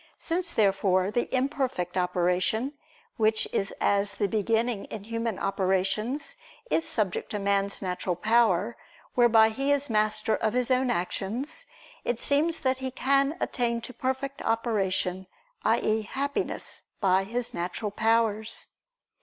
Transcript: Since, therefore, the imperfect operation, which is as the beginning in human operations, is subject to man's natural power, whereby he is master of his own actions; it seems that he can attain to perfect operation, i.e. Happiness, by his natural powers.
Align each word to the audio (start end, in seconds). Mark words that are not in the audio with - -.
Since, 0.17 0.53
therefore, 0.53 1.11
the 1.11 1.31
imperfect 1.31 1.95
operation, 1.95 2.73
which 3.17 3.47
is 3.53 3.71
as 3.79 4.15
the 4.15 4.27
beginning 4.27 4.85
in 4.85 5.03
human 5.03 5.37
operations, 5.37 6.37
is 6.71 6.87
subject 6.87 7.29
to 7.29 7.37
man's 7.37 7.83
natural 7.83 8.15
power, 8.15 8.75
whereby 9.13 9.49
he 9.49 9.71
is 9.71 9.91
master 9.91 10.35
of 10.35 10.53
his 10.53 10.71
own 10.71 10.89
actions; 10.89 11.67
it 12.03 12.19
seems 12.19 12.61
that 12.61 12.79
he 12.79 12.89
can 12.89 13.37
attain 13.39 13.79
to 13.81 13.93
perfect 13.93 14.41
operation, 14.41 15.27
i.e. 15.63 16.01
Happiness, 16.01 16.81
by 16.99 17.23
his 17.23 17.53
natural 17.53 17.91
powers. 17.91 18.69